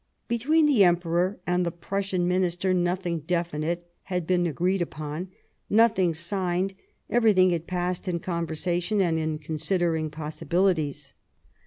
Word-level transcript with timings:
Between 0.27 0.65
the 0.65 0.83
Emperor 0.83 1.37
and 1.45 1.63
the 1.63 1.69
Prussian 1.69 2.27
Minister 2.27 2.73
nothing 2.73 3.19
definite 3.19 3.87
had 4.05 4.25
been 4.25 4.47
agreed 4.47 4.83
on, 4.97 5.29
nothing 5.69 6.15
signed; 6.15 6.73
everything 7.07 7.51
had 7.51 7.67
passed 7.67 8.07
in 8.07 8.19
conversation 8.19 8.99
and 8.99 9.19
in 9.19 9.37
considering 9.37 10.09
possibilities. 10.09 11.13